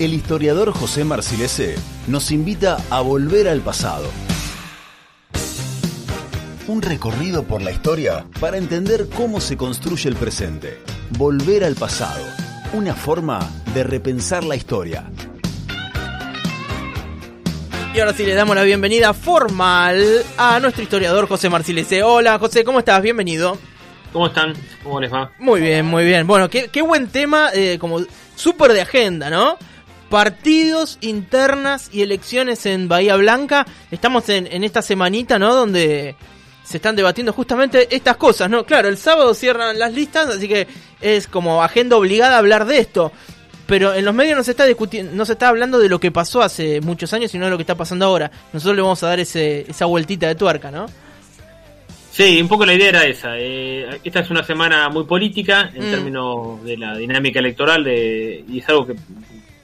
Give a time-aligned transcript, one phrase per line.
[0.00, 1.74] el historiador José Marcilese
[2.06, 4.08] nos invita a volver al pasado.
[6.66, 10.78] Un recorrido por la historia para entender cómo se construye el presente.
[11.18, 12.24] Volver al pasado.
[12.72, 13.40] Una forma
[13.74, 15.04] de repensar la historia.
[17.94, 20.02] Y ahora sí le damos la bienvenida formal
[20.38, 22.02] a nuestro historiador José Marcilese.
[22.02, 23.02] Hola José, ¿cómo estás?
[23.02, 23.58] Bienvenido.
[24.14, 24.54] ¿Cómo están?
[24.82, 25.30] ¿Cómo les va?
[25.38, 26.26] Muy bien, muy bien.
[26.26, 28.00] Bueno, qué, qué buen tema, eh, como
[28.34, 29.58] súper de agenda, ¿no?
[30.10, 33.64] Partidos internas y elecciones en Bahía Blanca.
[33.90, 35.54] Estamos en, en esta semanita, ¿no?
[35.54, 36.16] Donde
[36.64, 38.64] se están debatiendo justamente estas cosas, ¿no?
[38.66, 40.66] Claro, el sábado cierran las listas, así que
[41.00, 43.12] es como agenda obligada hablar de esto.
[43.66, 46.10] Pero en los medios no se está discutiendo, no se está hablando de lo que
[46.10, 48.28] pasó hace muchos años, sino de lo que está pasando ahora.
[48.52, 50.86] Nosotros le vamos a dar ese, esa vueltita de tuerca, ¿no?
[52.10, 53.38] Sí, un poco la idea era esa.
[53.38, 55.90] Eh, esta es una semana muy política en Mm.
[55.92, 58.94] términos de la dinámica electoral de, y es algo que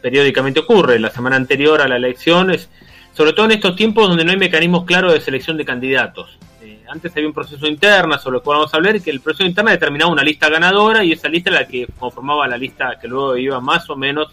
[0.01, 0.99] periódicamente ocurre.
[0.99, 2.69] La semana anterior a la elección, es,
[3.13, 6.39] sobre todo en estos tiempos donde no hay mecanismos claros de selección de candidatos.
[6.63, 9.21] Eh, antes había un proceso interno sobre el cual vamos a hablar y que el
[9.21, 12.99] proceso interno determinaba una lista ganadora y esa lista era la que conformaba la lista
[13.01, 14.29] que luego iba más o menos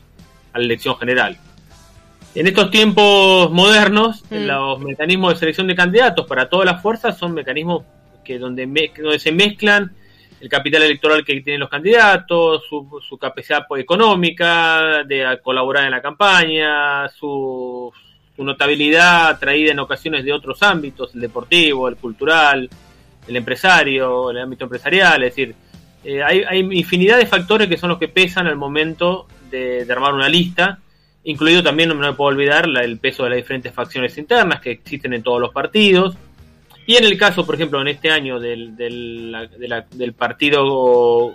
[0.54, 1.38] a la elección general.
[2.36, 4.46] En estos tiempos modernos, Mm.
[4.48, 7.84] los mecanismos de selección de candidatos para todas las fuerzas son mecanismos
[8.26, 9.92] que donde, me- donde se mezclan
[10.44, 15.92] el capital electoral que tienen los candidatos, su, su capacidad po- económica de colaborar en
[15.92, 17.90] la campaña, su,
[18.36, 22.70] su notabilidad traída en ocasiones de otros ámbitos, el deportivo, el cultural,
[23.26, 25.56] el empresario, el ámbito empresarial, es decir,
[26.04, 29.94] eh, hay, hay infinidad de factores que son los que pesan al momento de, de
[29.94, 30.80] armar una lista,
[31.24, 34.72] incluido también, no me puedo olvidar, la- el peso de las diferentes facciones internas que
[34.72, 36.18] existen en todos los partidos.
[36.86, 40.14] Y en el caso, por ejemplo, en este año del, del, la- de la- del
[40.14, 40.64] partido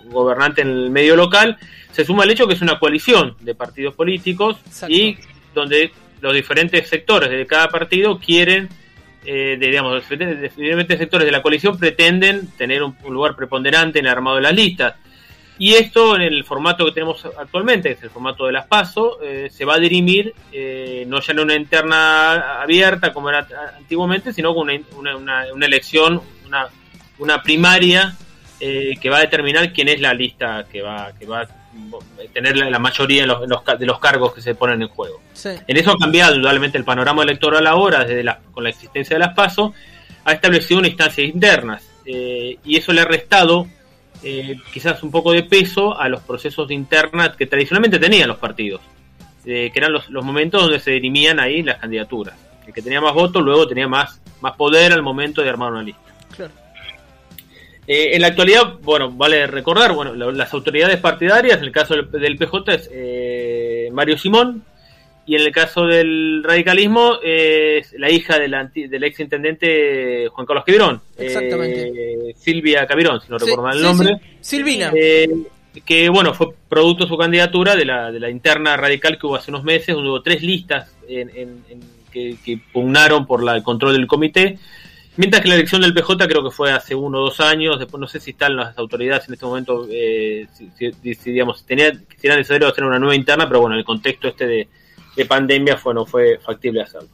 [0.05, 1.57] gobernante en el medio local,
[1.91, 4.93] se suma el hecho que es una coalición de partidos políticos Exacto.
[4.95, 5.17] y
[5.55, 8.69] donde los diferentes sectores de cada partido quieren,
[9.25, 13.35] eh, de, digamos, los diferentes diferentes sectores de la coalición pretenden tener un, un lugar
[13.35, 14.95] preponderante en el armado de las listas.
[15.59, 19.21] Y esto en el formato que tenemos actualmente, que es el formato de las PASO,
[19.21, 23.45] eh, se va a dirimir eh, no ya en una interna abierta como era
[23.77, 26.67] antiguamente, sino con una, una, una- una elección, una,
[27.19, 28.15] una primaria
[28.61, 31.47] eh, que va a determinar quién es la lista que va, que va a
[32.33, 33.41] tener la, la mayoría en los-
[33.77, 35.21] de los cargos que se ponen en juego.
[35.33, 35.49] Sí.
[35.67, 39.19] En eso ha cambiado indudablemente el panorama electoral ahora, desde la, con la existencia de
[39.19, 39.73] las PASO,
[40.25, 43.67] ha establecido una instancia internas eh, y eso le ha restado
[44.23, 48.37] eh, quizás un poco de peso a los procesos de interna que tradicionalmente tenían los
[48.37, 48.81] partidos,
[49.45, 52.35] eh, que eran los, los momentos donde se dirimían ahí las candidaturas.
[52.67, 55.83] El que tenía más votos luego tenía más, más poder al momento de armar una
[55.83, 56.01] lista.
[56.35, 56.53] Claro.
[57.87, 61.95] Eh, en la actualidad, bueno, vale recordar, bueno, lo- las autoridades partidarias, en el caso
[61.95, 64.63] del, del PJ es eh, Mario Simón,
[65.29, 70.27] y en el caso del radicalismo eh, es la hija del, anti- del ex intendente
[70.29, 71.91] Juan Carlos Cabirón, Exactamente.
[72.29, 74.37] eh, Silvia Cabirón, si no Sí, recuerdo mal el sí, nombre, sí.
[74.41, 74.91] Silvina.
[74.95, 75.29] eh,
[75.85, 79.35] que bueno, fue producto de su candidatura de la, de la interna radical que hubo
[79.35, 83.55] hace unos meses, donde hubo tres listas en- en- en- que, que pugnaron por la,
[83.55, 84.57] el control del comité,
[85.15, 88.01] mientras que la elección del PJ creo que fue hace uno o dos años, después
[88.01, 91.91] no sé si están las autoridades en este momento, eh, si, si- si, digamos, tenía,
[92.17, 94.67] si era necesario hacer una nueva interna, pero bueno, en el contexto este de,
[95.19, 97.09] de pandemia fue, no fue factible hacerlo.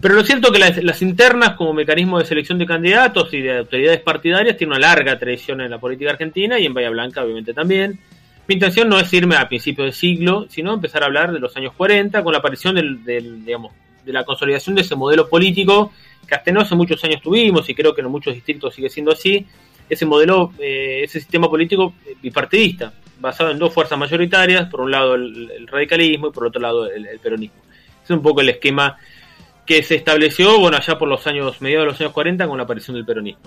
[0.00, 3.58] Pero lo cierto es que las, internas como mecanismo de selección de candidatos y de
[3.58, 7.52] autoridades partidarias tienen una larga tradición en la política argentina y en Bahía Blanca obviamente
[7.52, 7.98] también.
[8.48, 11.54] Mi intención no es irme a principios de siglo, sino empezar a hablar de los
[11.56, 13.72] años 40 con la aparición del, del, digamos,
[14.04, 15.92] de la consolidación de ese modelo político
[16.26, 19.12] que hasta no hace muchos años tuvimos y creo que en muchos distritos sigue siendo
[19.12, 19.46] así,
[19.88, 21.92] ese modelo, eh, ese sistema político
[22.22, 26.90] bipartidista, basado en dos fuerzas mayoritarias, por un lado el, radicalismo y por otro lado
[26.90, 27.60] el, el peronismo.
[28.02, 28.96] Es un poco el esquema
[29.66, 32.64] que se estableció, bueno, allá por los años, mediados de los años 40 con la
[32.64, 33.42] aparición del peronismo.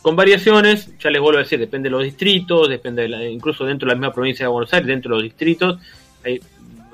[0.00, 3.66] Con variaciones, ya les vuelvo a decir, depende de los distritos, depende de la- incluso
[3.66, 5.78] dentro de la misma provincia de Buenos Aires, dentro de los distritos,
[6.24, 6.40] hay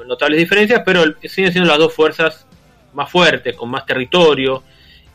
[0.06, 2.46] notables diferencias, pero siguen siendo las dos fuerzas
[2.94, 4.62] más fuertes, con más territorio,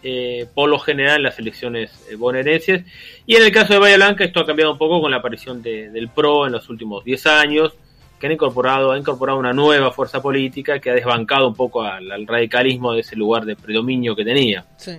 [0.03, 2.83] eh, por lo general en las elecciones eh, bonaerenses.
[3.25, 5.61] Y en el caso de Bahía Blanca esto ha cambiado un poco con la aparición
[5.61, 7.73] de- del PRO en los últimos 10 años,
[8.19, 12.11] que han incorporado, ha incorporado una nueva fuerza política que ha desbancado un poco al,
[12.11, 14.65] al radicalismo de ese lugar de predominio que tenía.
[14.77, 14.91] Sí.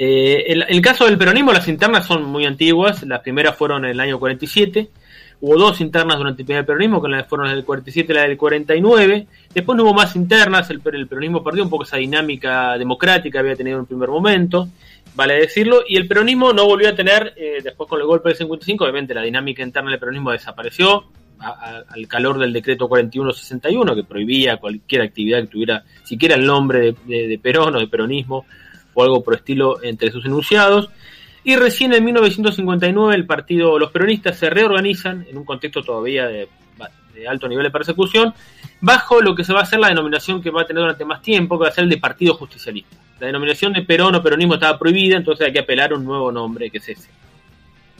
[0.00, 3.02] Eh, el, el caso del peronismo, las internas son muy antiguas.
[3.04, 4.88] Las primeras fueron en el año 47.
[5.40, 8.36] Hubo dos internas durante el primer peronismo, que fueron la del 47 y la del
[8.36, 9.26] 49.
[9.54, 10.68] Después no hubo más internas.
[10.70, 14.08] El, el peronismo perdió un poco esa dinámica democrática que había tenido en un primer
[14.08, 14.68] momento,
[15.14, 15.82] vale decirlo.
[15.88, 19.14] Y el peronismo no volvió a tener, eh, después con el golpe del 55, obviamente
[19.14, 21.04] la dinámica interna del peronismo desapareció
[21.40, 27.40] al calor del decreto 4161 que prohibía cualquier actividad que tuviera siquiera el nombre de,
[27.40, 28.44] Perón o de peronismo
[28.94, 30.90] o algo por estilo entre sus enunciados.
[31.48, 36.46] Y recién en 1959 el partido, los peronistas se reorganizan en un contexto todavía de,
[37.26, 38.34] alto nivel de persecución,
[38.82, 41.22] bajo lo que se va a hacer la denominación que va a tener durante más
[41.22, 42.98] tiempo, que va a ser el de Partido Justicialista.
[43.18, 46.30] La denominación de Perón o peronismo estaba prohibida, entonces hay que apelar a un nuevo
[46.30, 47.08] nombre, que es ese.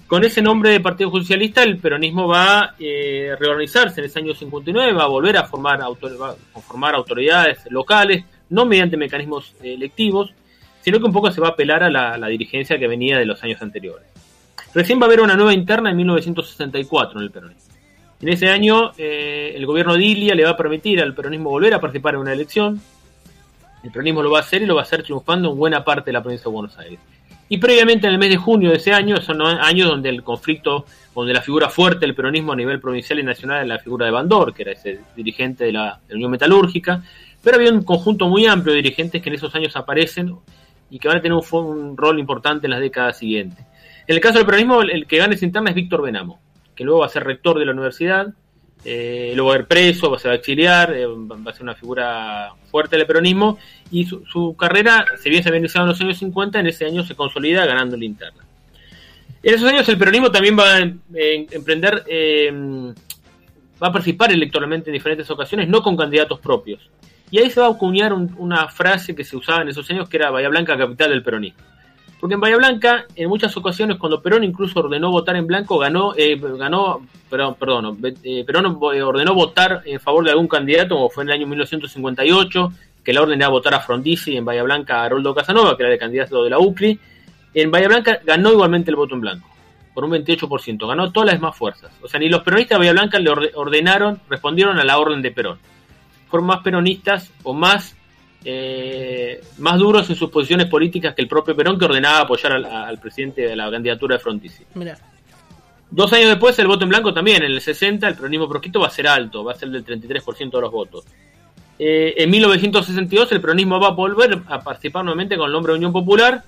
[0.06, 4.34] Con ese nombre de Partido Justicialista, el peronismo va a eh, reorganizarse en ese año
[4.34, 5.80] 59, va a volver a formar,
[6.66, 10.34] formar autoridades locales, no mediante mecanismos eh, electivos,
[10.88, 13.44] sino que un poco se va a apelar a la, dirigencia que venía de los
[13.44, 14.06] años anteriores.
[14.72, 17.74] Recién va a haber una nueva interna en 1964 en el peronismo.
[18.22, 21.74] En ese año, eh, el gobierno de Ilia le va a permitir al peronismo volver
[21.74, 22.80] a participar en una elección.
[23.84, 26.06] El peronismo lo va a hacer y lo va a hacer triunfando en buena parte
[26.06, 26.98] de la provincia de Buenos Aires.
[27.50, 30.86] Y previamente, en el mes de junio de ese año, son años donde el conflicto,
[31.14, 34.12] donde la figura fuerte del peronismo a nivel provincial y nacional es la figura de
[34.12, 37.02] Bandor, que era ese dirigente de la, Unión Metalúrgica,
[37.42, 40.34] pero había un conjunto muy amplio de dirigentes que en esos años aparecen
[40.90, 43.64] y que van a tener un, rol importante en las décadas siguientes.
[44.06, 46.40] En el caso del peronismo, el, que gana esa interna es Víctor Benamo,
[46.74, 48.28] que luego va a ser rector de la universidad,
[48.84, 51.74] eh, luego va a ir preso, va a ser exiliar, eh, va a ser una
[51.74, 53.58] figura fuerte del peronismo
[53.90, 57.04] y su, carrera, si bien se había iniciado en los años 50, en ese año
[57.04, 58.44] se consolida ganando la interna.
[59.42, 62.50] En esos años el peronismo también va a emprender, eh,
[63.82, 66.88] va a participar electoralmente en diferentes ocasiones, no con candidatos propios.
[67.30, 70.16] Y ahí se va a acuñar una frase que se usaba en esos años que
[70.16, 71.62] era Bahía Blanca, capital del peronismo.
[72.20, 76.14] Porque en Bahía Blanca, en muchas ocasiones, cuando Perón incluso ordenó votar en blanco, ganó,
[76.16, 81.22] eh, ganó perdón, perdón, eh, Perón ordenó votar en favor de algún candidato, como fue
[81.22, 82.72] en el año 1958,
[83.04, 85.92] que la orden era votar a Frondizi, en Bahía Blanca a Haroldo Casanova, que era
[85.92, 86.98] el candidato de la UCLI.
[87.54, 89.48] En Bahía Blanca ganó igualmente el voto en blanco,
[89.94, 91.92] por un 28%, ganó todas las demás fuerzas.
[92.02, 95.30] O sea, ni los peronistas de Bahía Blanca le ordenaron, respondieron a la orden de
[95.30, 95.58] Perón.
[96.28, 97.96] Fueron más peronistas o más
[98.44, 102.98] eh, más duros en sus posiciones políticas que el propio Perón, que ordenaba apoyar al,
[102.98, 104.64] presidente de la candidatura de Frondizi.
[105.90, 108.88] Dos años después, el voto en blanco también, en el 60, el peronismo proscrito va
[108.88, 111.04] a ser alto, va a ser del 33% de los votos.
[111.78, 115.78] Eh, en 1962, el peronismo va a volver a participar nuevamente con el nombre de
[115.78, 116.42] Unión Popular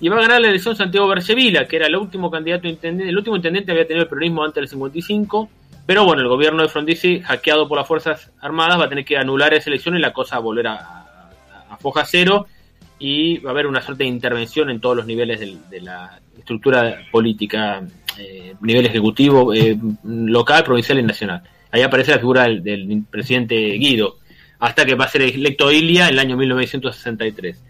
[0.00, 3.16] y va a ganar la elección Santiago Bercevila, que era el último candidato intendente, el
[3.16, 5.48] último intendente que había tenido el peronismo antes del 55
[5.90, 9.16] pero bueno, el gobierno de Frondizi, hackeado por las Fuerzas Armadas, va a tener que
[9.16, 11.30] anular esa elección y la cosa va a volver a,
[11.80, 12.46] foja cero
[12.96, 17.00] y va a haber una suerte de intervención en todos los niveles de la estructura
[17.10, 17.82] política,
[18.16, 21.42] eh, nivel ejecutivo, eh, local, provincial y nacional.
[21.72, 24.18] Ahí aparece la figura del, presidente Guido,
[24.60, 27.60] hasta que va a ser electo Ilia en el año 1963.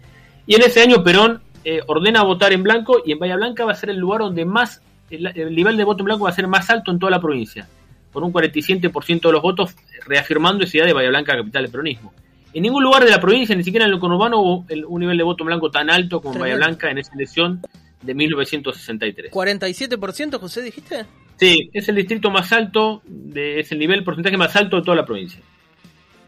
[0.45, 3.71] Y en ese año Perón eh, ordena votar en blanco y en Bahía Blanca va
[3.71, 6.45] a ser el lugar donde más, el nivel de voto en blanco va a ser
[6.45, 7.67] más alto en toda la provincia
[8.11, 9.75] por un 47% de los votos,
[10.05, 12.13] reafirmando esa idea de Bahía Blanca capital del peronismo.
[12.53, 15.23] En ningún lugar de la provincia, ni siquiera en el conurbano, hubo un nivel de
[15.23, 17.61] voto blanco tan alto como en Bahía Blanca en esa elección
[18.01, 19.31] de 1963.
[19.31, 21.05] ¿47%, José, dijiste?
[21.37, 24.97] Sí, es el distrito más alto, de, es el nivel porcentaje más alto de toda
[24.97, 25.41] la provincia.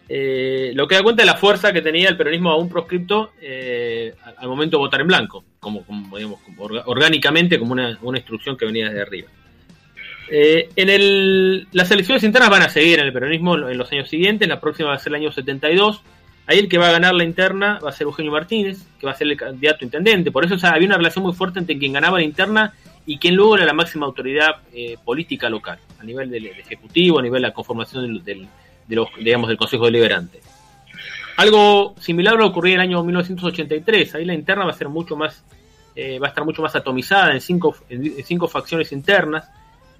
[0.09, 4.13] Eh, lo que da cuenta de la fuerza que tenía el peronismo aún proscripto eh,
[4.37, 5.83] al momento de votar en blanco, como,
[6.15, 6.39] digamos,
[6.85, 9.29] orgánicamente, como una, una instrucción que venía desde arriba.
[10.35, 14.09] Eh, en el, las elecciones internas van a seguir en el peronismo en los años
[14.09, 16.01] siguientes, la próxima va a ser el año 72.
[16.47, 19.11] Ahí el que va a ganar la interna va a ser Eugenio Martínez, que va
[19.11, 20.31] a ser el candidato intendente.
[20.31, 22.73] Por eso había una relación muy fuerte entre quien ganaba la interna
[23.05, 27.21] y quien luego era la máxima autoridad eh, política local, a nivel del, Ejecutivo, a
[27.21, 28.47] nivel de la conformación del,
[28.87, 30.41] digamos, del Consejo Deliberante.
[31.37, 34.15] Algo similar va a ocurrir en el año 1983.
[34.15, 35.43] Ahí la interna va a ser mucho más,
[35.95, 39.47] eh, va a estar mucho más atomizada en cinco, en cinco facciones internas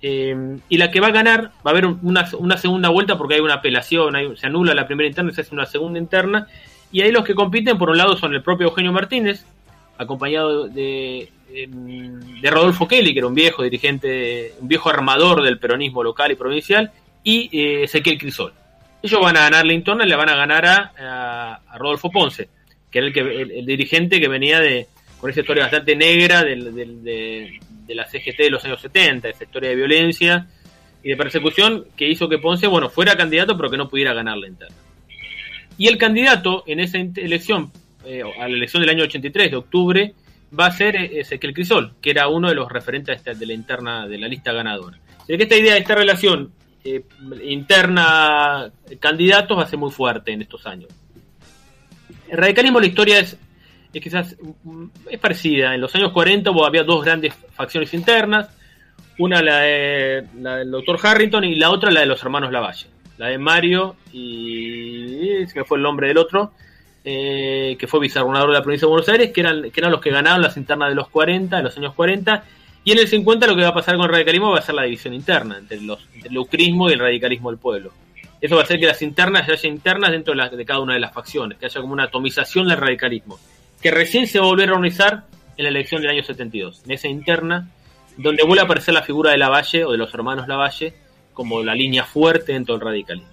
[0.06, 0.36] eh,
[0.68, 3.54] y la que va a ganar, va a haber una, segunda vuelta porque hay una
[3.54, 6.46] apelación, se anula la primera interna, se hace una segunda interna.
[6.92, 9.46] Y ahí los que compiten, por un lado, son el propio Eugenio Martínez,
[9.98, 16.04] acompañado de, de Rodolfo Kelly, que era un viejo dirigente, un viejo armador del peronismo
[16.04, 16.92] local y provincial,
[17.24, 18.54] y eh, Ezequiel Crisol.
[19.02, 22.50] Ellos van a ganar la interna y le van a ganar a, Rodolfo Ponce,
[22.92, 26.76] que era el, que, el, dirigente que venía de con esa historia bastante negra del,
[27.02, 30.48] de, de la CGT de los años 70, esa historia de violencia
[31.04, 34.38] y de persecución que hizo que Ponce, bueno, fuera candidato pero que no pudiera ganar
[34.38, 34.76] la interna.
[35.78, 37.72] Y el candidato en esa elección,
[38.06, 40.14] eh, a la elección del año 83 de octubre,
[40.58, 44.08] va a ser eh, Ezequiel Crisol, que era uno de los referentes de la interna
[44.08, 45.00] de la lista ganadora.
[45.20, 46.52] Así que esta idea, esta relación
[46.84, 47.04] eh,
[47.44, 50.90] interna candidatos va a ser muy fuerte en estos años.
[52.30, 53.38] El radicalismo, la historia es
[53.94, 54.36] es quizás
[55.10, 55.76] es parecida.
[55.76, 58.50] En los años 40 había dos grandes facciones internas.
[59.20, 59.62] Una la,
[60.40, 62.88] la del doctor Harrington y la otra la de los hermanos Lavalle.
[63.18, 65.46] La de Mario y...
[65.48, 66.52] se me fue el nombre del otro.
[67.06, 70.00] Eh, que fue vicegobernador de la provincia de Buenos Aires, que eran, que eran los
[70.00, 72.46] que ganaron las internas de los 40, de los años 40,
[72.86, 74.76] y en el 50 lo que va a pasar con el radicalismo va a ser
[74.76, 77.92] la división interna entre, los, el lucrismo y el radicalismo del pueblo.
[78.40, 81.02] Eso va a hacer que las internas haya internas dentro de, de, cada una de
[81.02, 83.38] las facciones, que haya como una atomización del radicalismo,
[83.84, 85.26] que recién se va a organizar
[85.58, 87.70] en la elección del año 72, en esa interna,
[88.18, 90.94] donde vuelve a aparecer la figura de Lavalle o de los hermanos Lavalle
[91.34, 93.30] como la línea fuerte dentro del radicalismo.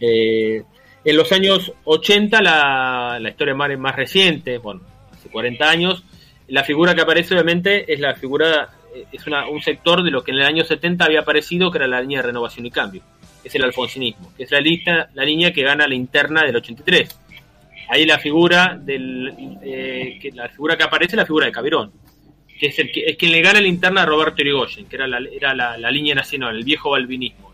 [0.00, 0.64] Eh,
[1.04, 4.80] en los años 80, la, la historia más, más reciente, bueno,
[5.12, 6.04] hace 40 años,
[6.48, 8.70] la figura que aparece obviamente es la figura,
[9.12, 11.86] es una, un sector de lo que en el año 70 había aparecido, que era
[11.86, 13.02] la línea de renovación y cambio,
[13.44, 17.25] es el alfonsinismo, que es la, lista, la línea que gana la interna del 83.
[17.88, 21.92] Ahí la figura del, eh, que la figura que aparece es la figura de Cabirón,
[22.58, 25.06] que es, el que, es quien le gana la interna a Roberto Irigoyen, que era
[25.06, 27.46] la, era la, la línea nacional, el viejo balvinismo,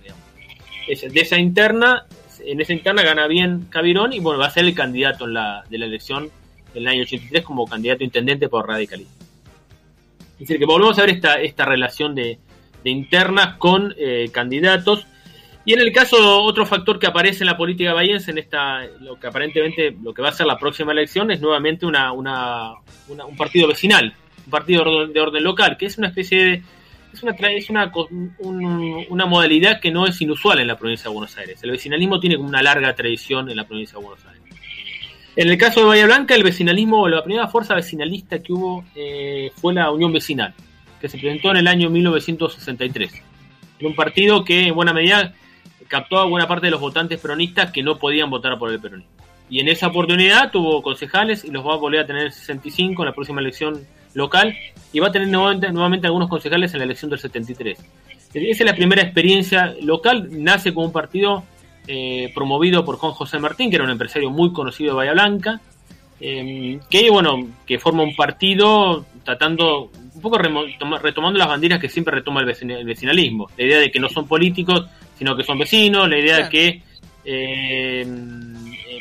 [0.86, 2.06] de esa interna,
[2.44, 5.64] en esa interna gana bien Cabirón y bueno, va a ser el candidato en la,
[5.68, 6.30] de la elección
[6.74, 9.12] del año 83 como candidato intendente por radicalismo.
[10.34, 12.38] Es decir, que volvemos a ver esta, esta relación de,
[12.82, 15.06] de internas con eh, candidatos.
[15.64, 19.18] Y en el caso, otro factor que aparece en la política bahiense, en esta, lo
[19.18, 22.72] que aparentemente lo que va a ser la próxima elección, es nuevamente una, una,
[23.08, 24.12] un partido vecinal,
[24.44, 26.62] un partido de orden, de orden, local, que es una especie de.
[27.12, 27.92] Es, una, es una,
[28.38, 31.62] un, una modalidad que no es inusual en la provincia de Buenos Aires.
[31.62, 34.42] El vecinalismo tiene como una larga tradición en la provincia de Buenos Aires.
[35.36, 39.50] En el caso de Bahía Blanca, el vecinalismo, la primera fuerza vecinalista que hubo eh,
[39.56, 40.54] fue la Unión Vecinal,
[41.00, 43.12] que se presentó en el año 1963.
[43.78, 45.34] Era un partido que en buena medida
[45.92, 49.12] captó a buena parte de los votantes peronistas que no podían votar por el peronismo.
[49.50, 53.06] Y en esa oportunidad tuvo concejales y los va a volver a tener 65 en
[53.06, 53.78] la próxima elección
[54.14, 54.56] local
[54.90, 57.78] y va a tener nuevamente, nuevamente algunos concejales en la elección del 73.
[58.32, 61.44] Esa es la primera experiencia local, nace como un partido
[61.86, 65.60] eh, promovido por Juan José Martín, que era un empresario muy conocido de Bahía Blanca,
[66.20, 72.14] eh, que bueno, que forma un partido tratando, un poco retomando las banderas que siempre
[72.14, 72.46] retoma el,
[72.86, 74.86] vecinalismo, la idea de que no son políticos,
[75.22, 76.50] sino que son vecinos, la idea claro.
[76.50, 76.82] que
[77.24, 78.06] eh,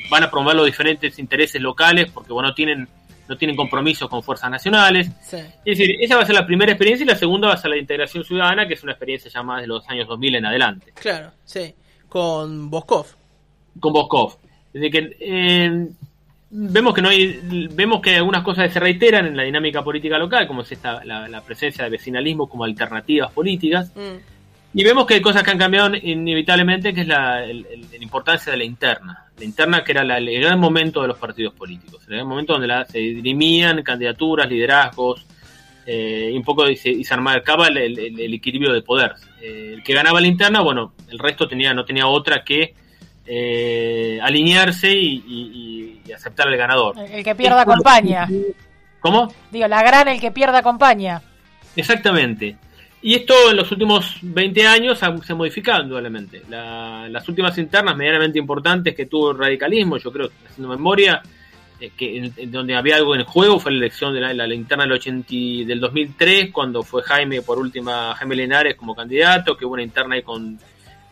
[0.09, 2.87] van a promover los diferentes intereses locales, porque bueno, tienen
[3.27, 5.09] no tienen compromisos con fuerzas nacionales.
[5.21, 5.37] Sí.
[5.37, 7.69] Es decir, esa va a ser la primera experiencia y la segunda va a ser
[7.69, 10.91] la integración ciudadana, que es una experiencia ya más de los años 2000 en adelante.
[10.93, 11.73] Claro, sí
[12.11, 13.05] con Boskov.
[13.79, 14.37] Con Boskov.
[14.73, 15.87] Desde que eh,
[16.49, 17.39] vemos que no hay,
[17.71, 21.29] vemos que algunas cosas se reiteran en la dinámica política local, como es esta la,
[21.29, 23.93] la presencia de vecinalismo como alternativas políticas.
[23.95, 24.40] Mm.
[24.73, 28.03] Y vemos que hay cosas que han cambiado inevitablemente, que es la, el, el, la
[28.03, 29.25] importancia de la interna.
[29.37, 32.53] La interna que era la, el gran momento de los partidos políticos, el gran momento
[32.53, 35.25] donde la, se dirimían candidaturas, liderazgos,
[35.85, 39.13] eh, y un poco y se, y se marcaba el, equilibrio de poder.
[39.41, 42.75] Eh, el que ganaba la interna, bueno, el resto tenía no tenía otra que
[43.25, 46.95] eh, alinearse y, y, y, aceptar al ganador.
[46.99, 48.27] El que pierda acompaña.
[48.99, 49.33] ¿Cómo?
[49.51, 51.21] Digo, la gran el que pierda acompaña.
[51.75, 52.57] Exactamente.
[53.03, 56.43] Y esto en los últimos 20 años se ha modificado indudablemente.
[56.49, 61.21] La, las últimas internas medianamente importantes que tuvo el radicalismo, yo creo, haciendo memoria,
[61.79, 64.53] eh, que en, donde había algo en juego fue la elección de la, la, la
[64.53, 65.27] interna del, 80,
[65.65, 70.13] del 2003, cuando fue Jaime por última, Jaime Lenares como candidato, que hubo una interna
[70.13, 70.59] ahí con,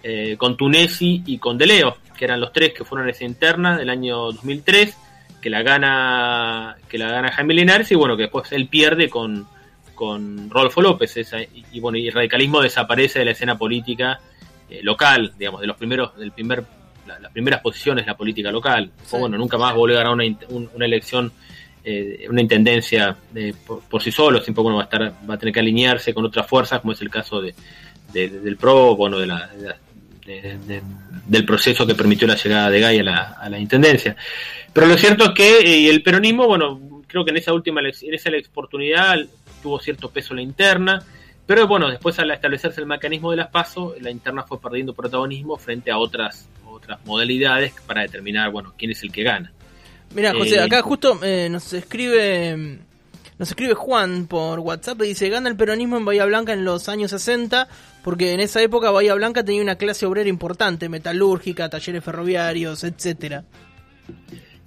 [0.03, 3.89] eh, con Tunesi y con Deleo, que eran los tres que fueron esa interna del
[3.89, 4.95] año 2003,
[5.41, 9.47] que la gana, que la gana Jaime Lenares y bueno, que después él pierde con
[9.99, 14.17] con Rodolfo López esa, y, y, bueno y el radicalismo desaparece de la escena política
[14.69, 16.63] eh, local digamos de los primeros del primer
[17.05, 19.17] la, las primeras posiciones de la política local sí.
[19.17, 21.33] o bueno nunca más volvió a ganar una, un, una elección
[21.83, 25.37] eh, una intendencia de, por, por, sí solo siempre bueno va a estar va a
[25.37, 27.53] tener que alinearse con otras fuerzas como es el caso de,
[28.13, 29.49] de del PRO bueno de la,
[30.25, 30.81] de,
[31.27, 34.15] del proceso que permitió la llegada de Gay a la, a la intendencia
[34.71, 38.13] pero lo cierto es que eh, el peronismo bueno creo que en esa última en
[38.13, 39.19] esa oportunidad
[39.61, 41.03] tuvo cierto peso la interna,
[41.45, 45.57] pero bueno, después al establecerse el mecanismo de las PASO, la interna fue perdiendo protagonismo
[45.57, 49.51] frente a otras, otras modalidades para determinar, bueno, quién es el que gana.
[50.13, 52.79] Mira, José, eh, acá justo eh, nos escribe
[53.39, 56.89] nos escribe Juan por WhatsApp y dice, gana el peronismo en Bahía Blanca en los
[56.89, 57.69] años 60,
[58.03, 63.45] porque en esa época Bahía Blanca tenía una clase obrera importante, metalúrgica, talleres ferroviarios, etcétera.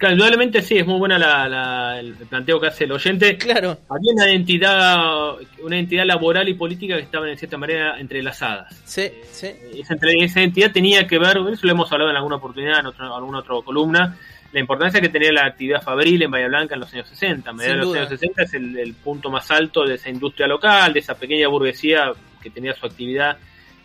[0.03, 3.39] Claro, indudablemente sí, es muy buena la, la, el planteo que hace el oyente.
[3.39, 3.79] Claro.
[3.89, 8.83] Había una identidad, una identidad laboral y política que estaban en cierta manera entrelazadas.
[8.85, 9.53] Sí, sí.
[9.79, 13.15] Esa, esa identidad tenía que ver, eso lo hemos hablado en alguna oportunidad, en otro,
[13.15, 14.19] alguna otra columna,
[14.51, 17.49] la importancia que tenía la actividad fabril en Bahía Blanca en los años 60.
[17.49, 20.49] A mediados de los años 60 es el, el, punto más alto de esa industria
[20.49, 22.11] local, de esa pequeña burguesía
[22.43, 23.39] que tenía su actividad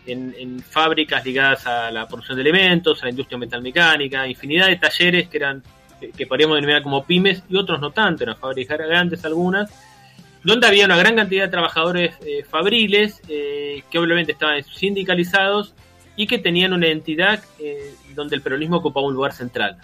[0.04, 4.78] en, en, fábricas ligadas a la producción de elementos, a la industria metalmecánica, infinidad de
[4.78, 5.62] talleres que eran
[6.00, 9.70] que podríamos denominar como pymes y otros no tanto, eran fábricas grandes algunas,
[10.44, 15.74] donde había una gran cantidad de trabajadores eh, fabriles eh, que obviamente estaban sindicalizados
[16.16, 19.76] y que tenían una entidad eh, donde el peronismo ocupaba un lugar central.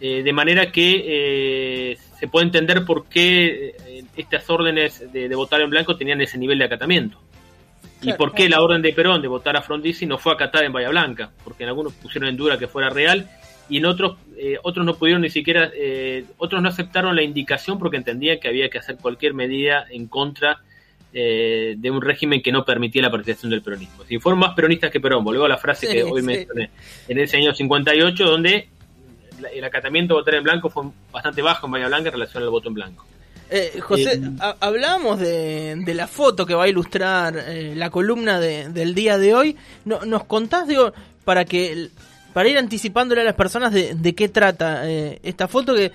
[0.00, 3.74] de manera que se puede entender por qué
[4.16, 7.18] estas órdenes de, de, votar en blanco tenían ese nivel de acatamiento.
[8.00, 10.72] y por qué la orden de Perón de votar a Frondizi no fue acatada en
[10.72, 13.28] Bahía Blanca, porque en algunos pusieron en duda que fuera real
[13.70, 17.78] y en otros eh, otros no pudieron ni siquiera eh, otros no aceptaron la indicación
[17.78, 20.60] porque entendían que había que hacer cualquier medida en contra
[21.12, 24.04] eh, de un régimen que no permitía la participación del peronismo.
[24.04, 26.70] Si fueron más peronistas que Perón, volvió a la frase que hoy mencioné,
[27.08, 28.68] en ese año 58, donde
[29.52, 32.50] el acatamiento de votar en blanco fue bastante bajo en Bahía Blanca en relación al
[32.50, 33.06] voto en blanco.
[33.80, 34.20] José,
[34.60, 39.34] hablamos de, de, la foto que va a ilustrar la columna de, del día de
[39.34, 39.56] hoy.
[39.84, 40.92] No, ¿Nos contás, digo,
[41.24, 41.90] para que
[42.32, 45.92] para ir anticipándole a las personas de, de qué trata eh, esta foto que,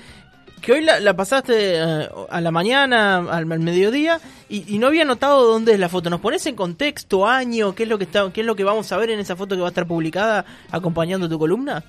[0.72, 5.80] hoy la, pasaste eh, a la mañana, al, mediodía, y, no había notado dónde es
[5.80, 6.10] la foto.
[6.10, 8.92] ¿Nos pones en contexto, año, qué es lo que está, qué es lo que vamos
[8.92, 11.84] a ver en esa foto que va a estar publicada acompañando tu columna?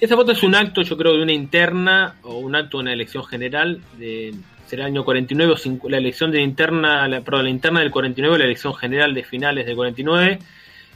[0.00, 2.92] Esa foto es un acto, yo creo, de una interna o un acto de una
[2.92, 4.34] elección general de
[4.66, 8.38] será el año 49 o la elección de interna, la, perdón, la interna del 49,
[8.38, 10.38] la elección general de finales del 49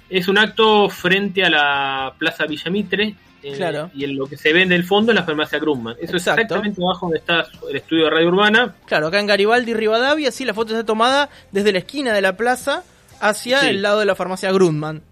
[0.08, 3.14] es un acto frente a la Plaza Villamitre.
[3.42, 5.96] Eh, y en lo que se ve en el fondo es la farmacia Grumman.
[6.00, 8.74] Eso es exactamente abajo donde está el estudio de Radio Urbana.
[8.86, 12.22] Claro, acá en Garibaldi y Rivadavia, sí, la foto está tomada desde la esquina de
[12.22, 12.84] la plaza
[13.20, 15.02] hacia el lado de la farmacia Grumman.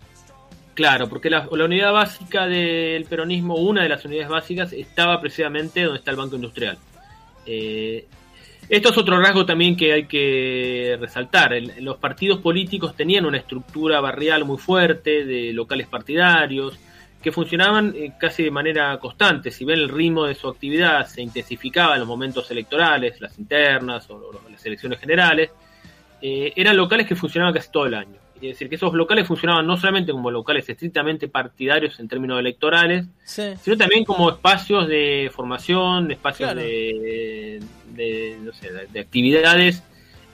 [0.75, 5.99] Claro, porque la, unidad básica del peronismo, una de las unidades básicas, estaba precisamente donde
[5.99, 6.79] está el Banco Industrial.
[7.45, 8.07] Eh,
[8.73, 11.53] esto es otro rasgo también que hay que resaltar.
[11.81, 16.79] los partidos políticos tenían una estructura barrial muy fuerte de locales partidarios
[17.21, 19.51] que funcionaban eh, casi de manera constante.
[19.51, 24.09] Si ven el ritmo de su actividad se intensificaba en los momentos electorales, las internas
[24.09, 25.51] o, las elecciones generales,
[26.23, 28.22] eh, eran locales que funcionaban casi todo el año.
[28.43, 33.07] Es decir, que esos locales funcionaban no solamente como locales estrictamente partidarios en términos electorales,
[33.25, 37.61] sino también como espacios de formación, espacios de,
[37.95, 39.83] de, actividades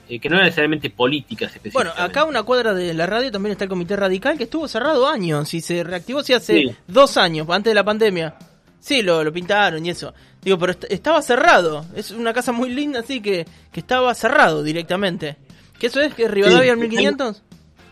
[0.09, 3.65] eh, que no eran necesariamente políticas Bueno, acá una cuadra de la radio también está
[3.65, 7.73] el Comité Radical que estuvo cerrado años y se reactivó sí, hace dos años, antes
[7.73, 8.35] de la pandemia.
[8.81, 10.15] Sí, lo, lo pintaron y eso.
[10.41, 11.85] Digo, pero estaba cerrado.
[11.95, 15.37] Es una casa muy linda, así que, que estaba cerrado directamente.
[15.79, 16.15] ¿Qué eso es?
[16.15, 17.43] ¿Que Rivadavia sí, 1500?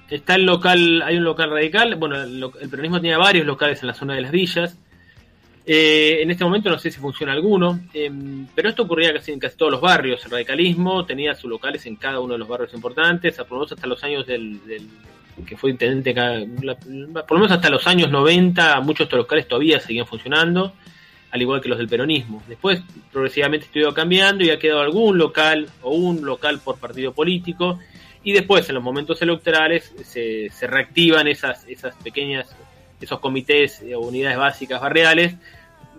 [0.09, 3.95] Está el local, hay un local radical, bueno, el, peronismo tenía varios locales en la
[3.95, 4.79] zona de las villas.
[5.69, 9.41] Eh, en este momento no sé si funciona alguno, em, pero esto ocurría casi en
[9.41, 10.25] casi todos los barrios.
[10.25, 13.73] El radicalismo tenía sus locales en cada uno de los barrios importantes, por lo menos
[13.73, 14.61] hasta los años del,
[15.45, 20.73] que fue intendente, menos hasta los años 90, muchos de estos locales todavía seguían funcionando,
[21.33, 22.45] al igual que los del peronismo.
[22.47, 27.81] Después, progresivamente, estuvo cambiando y ha quedado algún local o un local por partido político
[28.27, 32.49] y después en los momentos electorales se, se reactivan esas, esas pequeñas,
[33.01, 35.37] esos comités o unidades básicas barriales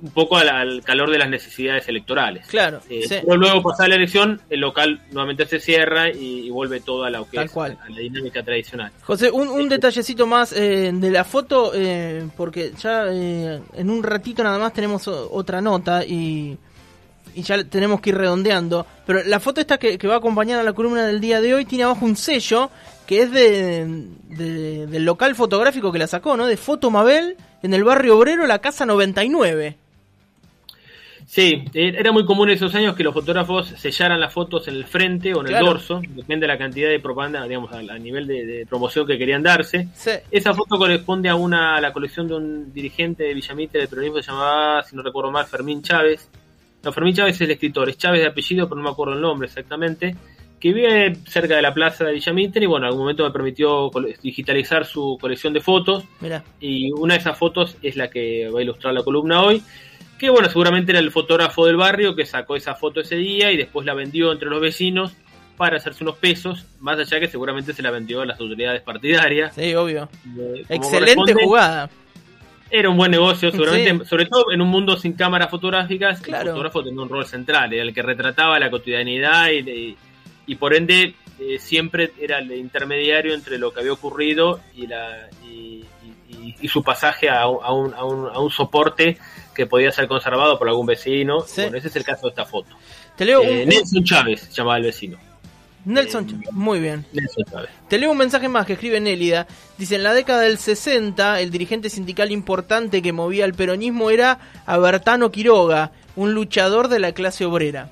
[0.01, 2.45] un poco al, calor de las necesidades electorales.
[2.47, 2.81] Claro.
[2.89, 7.09] Eh, pero luego pasada la elección, el local nuevamente se cierra y, vuelve todo a
[7.09, 8.91] la, a la dinámica tradicional.
[9.03, 14.43] José, un, un detallecito más eh, de la foto, eh, porque ya en un ratito
[14.43, 16.57] nada más tenemos otra nota y
[17.37, 18.87] y ya tenemos que ir redondeando.
[19.05, 21.65] Pero la foto esta que, va a acompañar a la columna del día de hoy
[21.65, 22.71] tiene abajo un sello
[23.05, 23.85] que es de,
[24.27, 26.47] del local fotográfico que la sacó, ¿no?
[26.47, 29.77] De Foto Mabel en el barrio obrero, la casa 99.
[31.27, 34.75] Sí, e, era muy común en esos años que los fotógrafos sellaran las fotos en
[34.75, 38.25] el frente o en el dorso, depende de la cantidad de propaganda, digamos, a, nivel
[38.25, 39.89] de, promoción que querían darse.
[40.31, 44.15] Esa foto corresponde a una a la colección de un dirigente de Villamite del peronismo
[44.15, 46.29] que se llamaba, si no recuerdo mal, Fermín Chávez,
[46.87, 49.21] no, Fermín Chávez es el escritor, es Chávez de apellido, pero no me acuerdo el
[49.21, 50.15] nombre exactamente,
[50.57, 53.91] que vive cerca de la plaza de Villamitre y bueno, en algún momento me permitió
[54.23, 56.05] digitalizar su colección de fotos.
[56.61, 59.61] Y una de esas fotos es la que va a ilustrar la columna hoy.
[60.17, 63.57] Que bueno, seguramente era el fotógrafo del barrio que sacó esa foto ese día y
[63.57, 65.13] después la vendió entre los vecinos
[65.57, 69.55] para hacerse unos pesos, más allá que seguramente se la vendió a las autoridades partidarias.
[69.55, 70.07] Sí, obvio.
[70.39, 71.89] Eh, Excelente jugada
[72.69, 76.83] era un buen negocio, seguramente, sobre todo en un mundo sin cámaras fotográficas, el fotógrafo
[76.83, 79.95] tenía un rol central, era el que retrataba la cotidianidad y,
[80.45, 85.29] y, por ende eh, siempre era el intermediario entre lo que había ocurrido y, la,
[85.43, 85.85] y,
[86.67, 89.17] su pasaje a, un, a, un, a, un, soporte
[89.55, 91.45] que podía ser conservado por algún vecino.
[91.55, 92.75] Bueno, ese es el caso de esta foto.
[93.15, 95.17] Te leo eh, Nelson Chávez llamaba el vecino.
[95.87, 97.05] Nelson, Chávez, muy bien.
[97.13, 97.69] Nelson Chávez.
[97.87, 99.47] Te leo un mensaje más que escribe Nélida.
[99.77, 104.39] Dice, en la década del 60, el dirigente sindical importante que movía el peronismo era
[104.65, 107.89] Abertano Quiroga, un luchador de la clase obrera.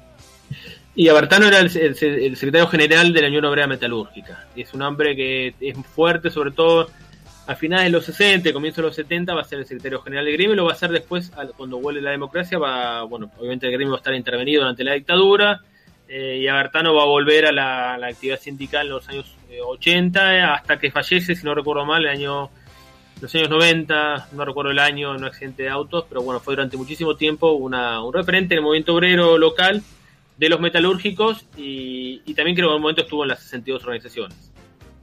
[0.96, 4.46] Y Abertano era el, el- el secretario general de la Unión Obrera Metalúrgica.
[4.56, 6.90] Es un hombre que es fuerte, sobre todo
[7.48, 10.26] a finales de los 60, comienzo de los 70, va a ser el secretario general
[10.26, 13.68] del gremio, y lo va a ser después, cuando vuelve la democracia, va, bueno, obviamente
[13.68, 15.62] el gremio va a estar intervenido durante la dictadura,
[16.08, 20.36] eh, y Abertano va a volver a la, actividad sindical en los años eh, 80,
[20.36, 22.50] eh, hasta que fallece, si no recuerdo mal, el año
[23.22, 26.54] los años 90, no recuerdo el año, en un accidente de autos, pero bueno, fue
[26.54, 29.82] durante muchísimo tiempo una, un referente en el movimiento obrero local
[30.38, 33.84] de los metalúrgicos y, y también creo que en un momento estuvo en las 62
[33.86, 34.52] organizaciones.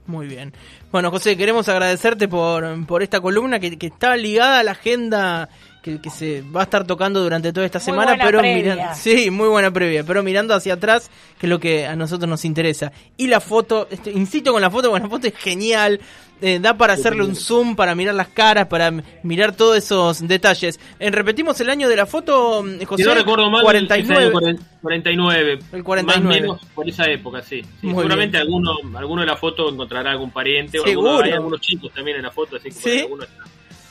[0.05, 0.53] Muy bien.
[0.91, 5.49] Bueno, José, queremos agradecerte por, por esta columna que, que está ligada a la agenda
[5.83, 8.83] que, que se va a estar tocando durante toda esta Muy semana, buena pero mirando,
[8.95, 12.45] sí, muy buena previa, pero mirando hacia atrás, que es lo que a nosotros nos
[12.45, 12.91] interesa.
[13.17, 15.99] Y la foto, este, insisto con la foto, porque la foto es genial,
[16.41, 18.91] eh, da para hacerle un zoom, para mirar las caras, para
[19.23, 20.79] mirar todos esos detalles.
[20.99, 23.03] Eh, repetimos el año de la foto, mm, José.
[23.03, 24.13] si no recuerdo mal, 49.
[24.13, 25.59] ese año 40 49.
[25.73, 26.03] El 49.
[26.03, 27.61] Más o menos por esa época, sí.
[27.81, 28.41] Seguramente bien.
[28.47, 31.09] alguno, alguno de la foto encontrará algún pariente o Seguro.
[31.09, 32.99] alguno, hay algunos chicos también en la foto, así que ¿Sí?
[33.01, 33.43] alguno está,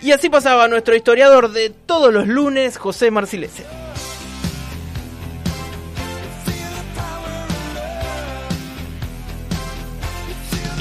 [0.00, 3.64] Y así pasaba nuestro historiador de todos los lunes, José Marcilese.